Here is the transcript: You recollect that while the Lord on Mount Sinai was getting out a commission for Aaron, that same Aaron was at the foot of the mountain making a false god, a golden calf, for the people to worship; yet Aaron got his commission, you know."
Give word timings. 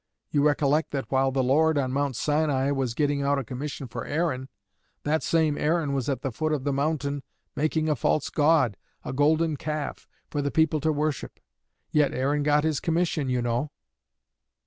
You 0.31 0.43
recollect 0.43 0.89
that 0.93 1.11
while 1.11 1.31
the 1.31 1.43
Lord 1.43 1.77
on 1.77 1.91
Mount 1.91 2.15
Sinai 2.15 2.71
was 2.71 2.95
getting 2.95 3.21
out 3.21 3.37
a 3.37 3.43
commission 3.43 3.87
for 3.87 4.03
Aaron, 4.03 4.49
that 5.03 5.21
same 5.21 5.59
Aaron 5.59 5.93
was 5.93 6.09
at 6.09 6.23
the 6.23 6.31
foot 6.31 6.51
of 6.53 6.63
the 6.63 6.73
mountain 6.73 7.21
making 7.55 7.87
a 7.87 7.95
false 7.95 8.31
god, 8.31 8.77
a 9.05 9.13
golden 9.13 9.57
calf, 9.57 10.07
for 10.31 10.41
the 10.41 10.49
people 10.49 10.79
to 10.79 10.91
worship; 10.91 11.39
yet 11.91 12.15
Aaron 12.15 12.41
got 12.41 12.63
his 12.63 12.79
commission, 12.79 13.29
you 13.29 13.43
know." 13.43 13.69